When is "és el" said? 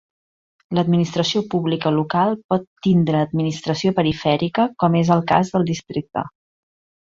5.05-5.25